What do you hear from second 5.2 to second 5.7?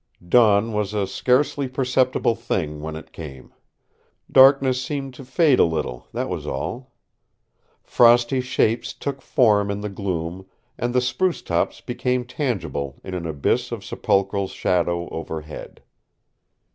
fade a